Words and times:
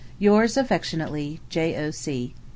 Yours 0.17 0.57
affectionately, 0.57 1.39
J.O.C. 1.51 2.33